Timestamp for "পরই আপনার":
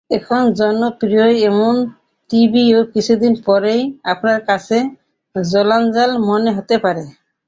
3.45-4.39